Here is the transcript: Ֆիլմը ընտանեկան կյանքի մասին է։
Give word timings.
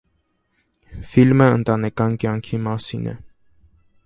Ֆիլմը 1.11 1.49
ընտանեկան 1.57 2.19
կյանքի 2.25 2.63
մասին 2.69 3.09
է։ 3.13 3.15